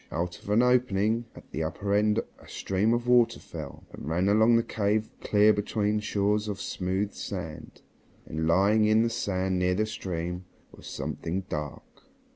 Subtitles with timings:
[0.11, 4.29] Out of an opening at the upper end a stream of water fell, and ran
[4.29, 7.83] along the cave clear between shores of smooth sand.
[8.25, 10.45] And, lying on the sand near the stream,
[10.75, 11.83] was something dark.